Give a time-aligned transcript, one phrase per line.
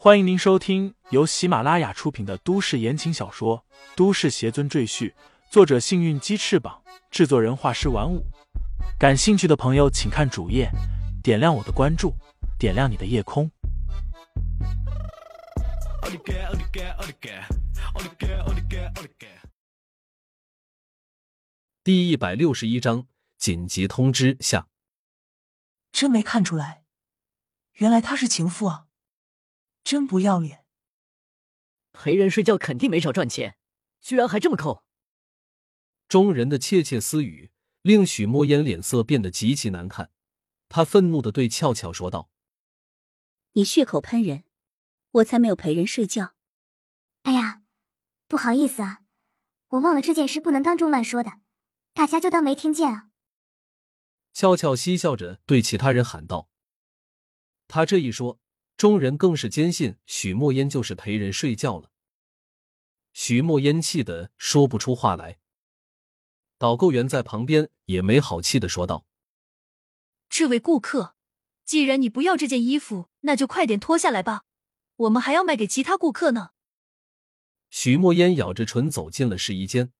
[0.00, 3.64] 欢迎您收听由喜马拉雅出品的都市言情小说
[3.96, 5.10] 《都市邪尊赘婿》，
[5.50, 8.24] 作者：幸运鸡翅膀，制作人：画师玩五。
[8.96, 10.70] 感兴趣的朋友，请看主页，
[11.20, 12.14] 点亮我的关注，
[12.60, 13.50] 点亮你的夜空。
[21.82, 24.68] 第一百六十一章紧急通知下。
[25.90, 26.84] 真没看出来，
[27.72, 28.84] 原来他是情妇啊！
[29.88, 30.66] 真不要脸！
[31.92, 33.56] 陪人睡觉肯定没少赚钱，
[34.02, 34.84] 居然还这么抠！
[36.08, 40.10] 众人的窃窃私语令许墨烟脸色变得极其难看，
[40.68, 42.28] 他愤怒的对俏俏说道
[43.56, 44.44] ：“你血口喷人，
[45.12, 46.34] 我才没有陪人睡觉。”
[47.24, 47.62] 哎呀，
[48.26, 49.04] 不好意思啊，
[49.68, 51.40] 我忘了这件事不能当众乱说的，
[51.94, 53.08] 大家就当没听见啊。
[54.34, 56.50] 俏俏嬉笑着对其他人喊道
[57.66, 58.38] ：“他这一说。”
[58.78, 61.90] 众人更是坚信许墨烟就是陪人睡觉了。
[63.12, 65.40] 许墨烟气得说不出话来。
[66.58, 69.04] 导购员在旁边也没好气的说道
[70.30, 71.16] ：“这位顾客，
[71.64, 74.44] 既然你不要这件衣服，那就快点脱下来吧，
[74.94, 76.50] 我们还要卖给其他顾客呢。”
[77.70, 79.92] 许墨烟咬着唇走进了试衣间，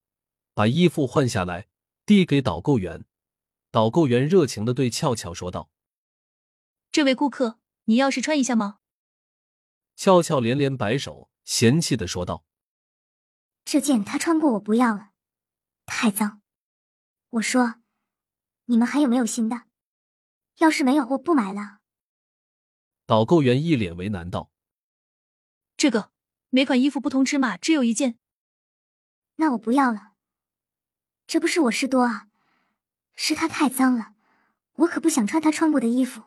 [0.53, 1.67] 把衣服换下来，
[2.05, 3.03] 递给导购员。
[3.71, 5.69] 导购员热情的对俏俏说道
[6.93, 7.58] ：“这位顾客。”
[7.89, 8.77] 你要是穿一下吗？
[9.95, 12.45] 俏俏连连摆手，嫌弃的说道
[13.65, 15.09] ：“这件他穿过，我不要了，
[15.87, 16.43] 太脏。
[17.31, 17.81] 我说，
[18.65, 19.63] 你们还有没有新的？
[20.57, 21.79] 要是没有，我不买了。”
[23.07, 24.51] 导购员一脸为难道
[25.75, 26.11] ：“这个
[26.51, 28.19] 每款衣服不同尺码，只有一件。
[29.37, 30.11] 那我不要了。
[31.25, 32.27] 这不是我事多啊，
[33.15, 34.13] 是他太脏了，
[34.75, 36.25] 我可不想穿他穿过的衣服。”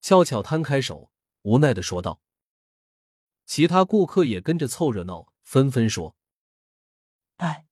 [0.00, 1.10] 俏俏摊开手，
[1.42, 2.20] 无奈的说道。
[3.44, 6.16] 其他顾客也跟着凑热闹，纷纷说
[7.38, 7.66] ：“哎，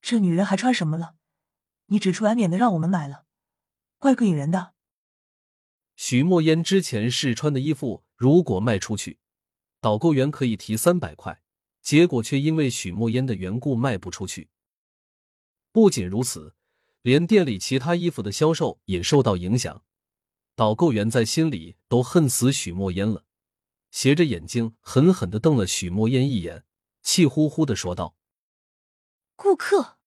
[0.00, 1.16] 这女人还穿什么了？
[1.86, 3.24] 你指出来，免得让我们买了，
[3.98, 4.74] 怪膈应人的。”
[5.96, 9.18] 许墨烟之前试穿的衣服，如果卖出去，
[9.80, 11.42] 导购员可以提三百块，
[11.80, 14.50] 结果却因为许墨烟的缘故卖不出去。
[15.72, 16.54] 不仅如此，
[17.02, 19.82] 连店里其他衣服的销售也受到影响。
[20.58, 23.24] 导购员在心里都恨死许墨烟了，
[23.92, 26.64] 斜着眼睛狠狠的瞪了许墨烟一眼，
[27.00, 28.16] 气呼呼的说道
[29.38, 29.98] ：“顾客，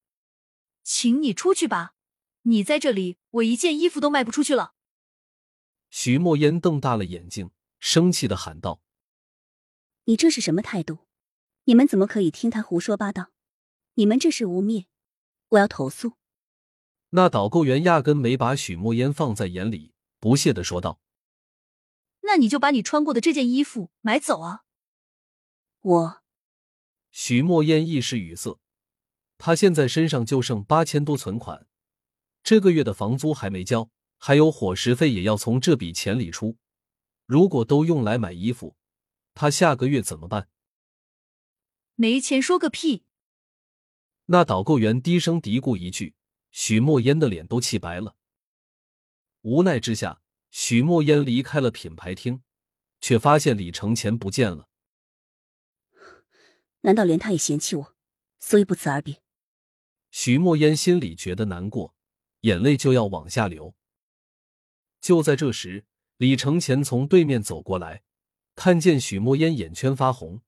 [0.83, 1.95] 请你出去吧，
[2.41, 4.73] 你在这里，我一件衣服都卖不出去了。”
[5.89, 8.81] 许墨烟瞪大了眼睛，生气的喊道
[10.03, 11.07] ：“你这是什么态度？
[11.63, 13.31] 你们怎么可以听他胡说八道？
[13.93, 14.87] 你们这是污蔑！
[15.47, 16.17] 我要投诉！”
[17.11, 19.93] 那导购员压根没把许墨烟放在眼里。
[20.21, 21.01] 不屑的说道
[22.21, 24.61] ：“那你就把你穿过的这件衣服买走啊！”
[25.81, 26.21] 我，
[27.09, 28.59] 许墨烟一时语塞。
[29.39, 31.67] 他现在身上就剩八千多存款，
[32.43, 33.89] 这个月的房租还没交，
[34.19, 36.57] 还有伙食费也要从这笔钱里出。
[37.25, 38.75] 如果都用来买衣服，
[39.33, 40.49] 他下个月怎么办？
[41.95, 43.05] 没钱说个屁！
[44.25, 46.13] 那导购员低声嘀咕一句，
[46.51, 48.15] 许墨烟的脸都气白了。
[49.41, 52.43] 无奈之下，许墨烟离开了品牌厅，
[52.99, 54.69] 却发现李承前不见了。
[56.81, 57.95] 难道连他也嫌弃我，
[58.39, 59.21] 所以不辞而别？
[60.09, 61.95] 许墨烟心里觉得难过，
[62.41, 63.75] 眼泪就要往下流。
[64.99, 65.85] 就在这时，
[66.17, 68.03] 李承前从对面走过来，
[68.55, 70.41] 看见许墨烟眼圈发红，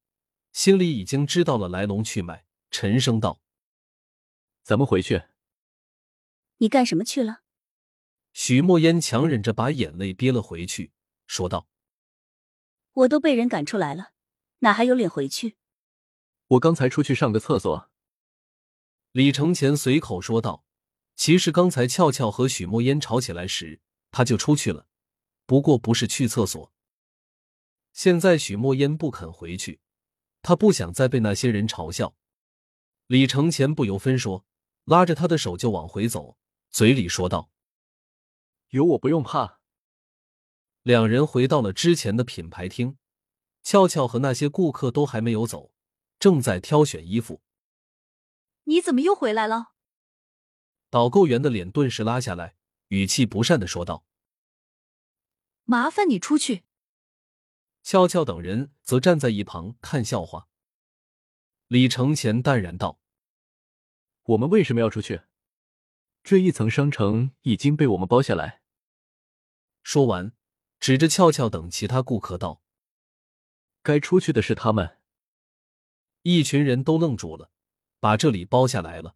[0.51, 3.41] 心里已经知道了来龙去脉，沉声道
[4.61, 5.23] ：“咱们回去。”
[6.57, 7.42] 你干什么去了？
[8.33, 10.91] 许墨烟强忍着把眼泪憋了回去，
[11.27, 11.67] 说道
[12.93, 14.11] ：“我都被人赶出来了，
[14.59, 15.55] 哪还有脸回去？”
[16.49, 17.89] 我刚才出去上个厕所。
[19.11, 20.65] 李承前随口说道
[21.15, 23.79] ：“其实刚才俏俏和许墨烟吵起来时，
[24.11, 24.87] 他就出去了，
[25.45, 26.73] 不过不是去厕所。
[27.93, 29.79] 现在许墨烟不肯回去，
[30.41, 32.15] 他不想再被那些人嘲笑。”
[33.05, 34.43] 李承前不由分说，
[34.85, 36.37] 拉着他的手就往回走，
[36.71, 37.51] 嘴里说道。
[38.73, 39.59] 有我不用怕。
[40.81, 42.97] 两人回到了之前的品牌厅，
[43.61, 45.71] 俏俏和那些顾客都还没有走，
[46.17, 47.43] 正在挑选衣服。
[48.63, 49.73] 你怎么又回来了？
[50.89, 52.55] 导购员的脸顿时拉下来，
[52.87, 54.05] 语气不善的说道
[55.65, 56.63] ：“麻烦你出去。”
[57.83, 60.47] 俏俏等人则站在一旁看笑话。
[61.67, 62.99] 李承前淡然道
[64.23, 65.21] ：“我们为什么要出去？
[66.23, 68.61] 这一层商城已经被我们包下来。”
[69.83, 70.31] 说完，
[70.79, 72.61] 指着俏俏等其他顾客道
[73.83, 74.97] ：“该出去的是他们。
[76.21, 77.51] 一群人都愣住了，
[77.99, 79.15] 把这里包下来了，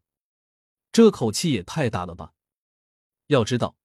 [0.91, 2.33] 这口气也太大了吧！
[3.27, 3.77] 要知道，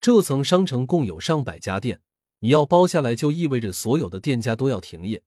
[0.00, 2.02] 这层商城共有上百家店，
[2.38, 5.24] 你要包下来，就意味着所有的店家都要停业，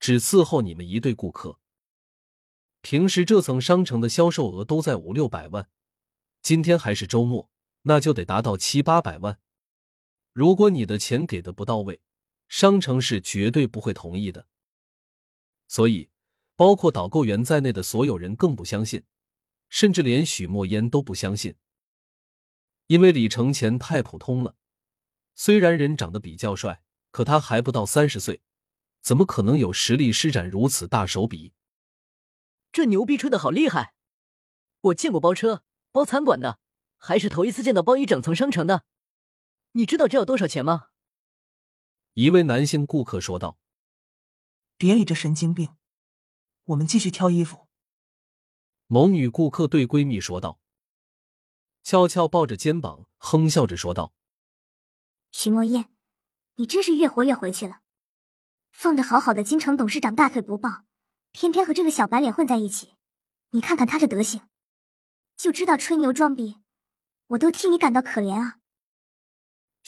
[0.00, 1.58] 只伺候你们一对顾客。
[2.80, 5.68] 平时这层商城的销售额都在五六百万，
[6.40, 7.50] 今天还是周末，
[7.82, 9.38] 那就得达到七八百万。
[10.38, 12.00] 如果你的钱给的不到位，
[12.46, 14.46] 商城是绝对不会同意的。
[15.66, 16.10] 所以，
[16.54, 19.02] 包括导购员在内的所有人更不相信，
[19.68, 21.56] 甚至连许墨烟都不相信，
[22.86, 24.54] 因为李承前太普通了。
[25.34, 28.40] 虽然人长得比较帅，可他还不到三十岁，
[29.02, 31.52] 怎么可能有实力施展如此大手笔？
[32.70, 33.94] 这牛逼吹的好厉害！
[34.82, 36.60] 我见过包车、包餐馆的，
[36.96, 38.84] 还是头一次见到包一整层商城的。
[39.72, 40.88] 你知道这要多少钱吗？
[42.14, 43.58] 一位男性顾客说道
[44.76, 45.76] ：“别理这神经病，
[46.64, 47.68] 我们继续挑衣服。”
[48.86, 50.58] 某女顾客对闺蜜说道。
[51.82, 54.12] 悄悄抱着肩膀，哼笑着说道
[55.30, 55.90] ：“徐墨烟，
[56.56, 57.80] 你真是越活越回去了。
[58.70, 60.84] 放着好好的京城董事长大腿不抱。”
[61.30, 62.94] 偏偏和这个小白脸混在一起，
[63.50, 64.48] 你看看他这德行，
[65.36, 66.56] 就知道吹牛装逼，
[67.28, 68.57] 我都替你感到可怜啊！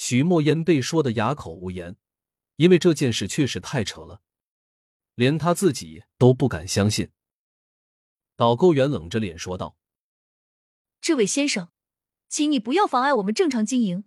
[0.02, 1.94] 徐墨烟被说的哑口无言，
[2.56, 4.22] 因为这件事确实太扯了，
[5.14, 7.10] 连他自己都不敢相信。
[8.34, 9.76] 导购员冷着脸说道
[11.02, 11.68] ：“这位先生，
[12.30, 14.04] 请你不要妨碍我们正常经营，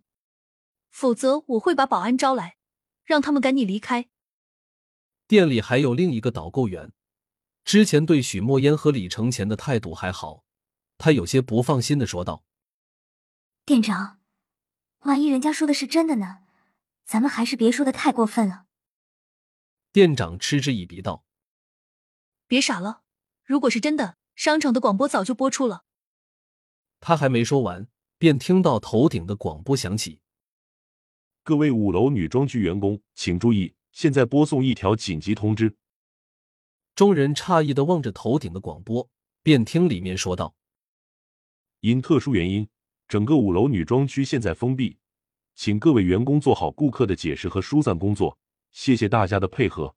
[0.89, 2.57] 否则我会把保安招来，
[3.03, 4.09] 让他们赶你离开。”
[5.27, 6.91] 店里还有另一个导购员。
[7.63, 10.43] 之前对许墨烟和李承前的态度还好，
[10.97, 12.43] 他有些不放心的说道
[13.63, 14.22] ：“店长，
[15.03, 16.39] 万一人家说的是真的呢？
[17.05, 18.65] 咱们还是别说的太过分了。”
[19.91, 21.25] 店长嗤之以鼻道
[22.47, 23.03] ：“别傻了，
[23.43, 25.83] 如果是真的，商场的广播早就播出了。”
[26.99, 30.21] 他还没说完，便听到头顶的广播响起
[31.43, 35.75] ：“各位五楼女装区员工，请注意，现在播送一条紧急通知。”
[36.95, 39.09] 众人诧异的望着头顶的广播，
[39.41, 40.55] 便听里面说道
[41.81, 42.69] ：“因特殊原因，
[43.07, 44.97] 整个五楼女装区现在封闭，
[45.55, 48.37] 请各位员工做好顾客的解释和疏散工作，
[48.71, 49.95] 谢谢大家的配合。”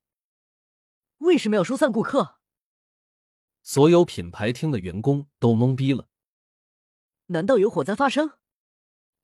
[1.18, 2.36] 为什么要疏散顾客？
[3.62, 6.08] 所有品牌厅的员工都懵逼了。
[7.26, 8.32] 难道有火灾发生？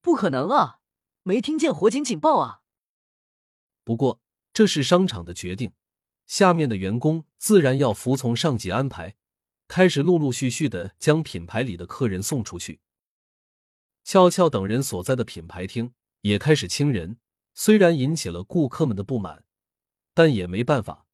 [0.01, 0.81] 不可能啊，
[1.23, 2.63] 没听见火警警报啊！
[3.85, 4.21] 不过
[4.53, 5.73] 这是商场的决定。
[6.27, 9.17] 下面的员工自然要服从上级安排，
[9.69, 12.81] 开始陆陆续续的将品牌里的客人送出去。
[14.05, 17.19] 俏俏等人所在的品牌厅也开始清人，
[17.55, 19.45] 虽然引起了顾客们的不满，
[20.15, 21.07] 但也没办法，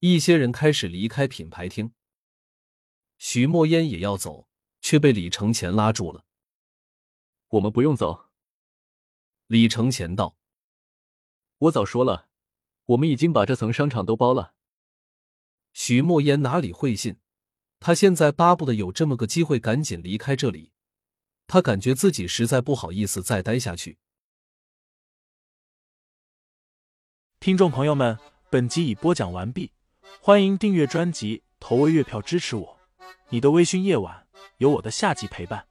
[0.00, 1.92] 一些人开始离开品牌厅。
[3.18, 4.48] 许墨烟也要走，
[4.80, 6.24] 却被李承前拉住了。
[7.48, 8.26] 我们不用走。
[9.46, 10.36] 李承前道
[11.58, 12.28] ：“我早说了，
[12.86, 14.54] 我们已经把这层商场都包了。”
[15.72, 17.16] 许墨烟哪里会信？
[17.78, 20.72] 他现在巴不得有这么个机会赶紧离开这里。
[21.46, 23.98] 他感觉自己实在不好意思再待下去。
[27.38, 28.18] 听众朋友们，
[28.50, 29.70] 本集已播讲完毕，
[30.20, 32.78] 欢迎订阅专辑，投喂月票支持我。
[33.28, 34.26] 你的微醺夜晚，
[34.58, 35.68] 有我的下集陪伴。